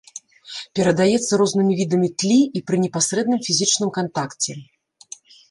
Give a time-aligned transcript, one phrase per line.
[0.77, 4.59] Перадаецца рознымі відамі тлі і пры непасрэдным фізічным кантакце.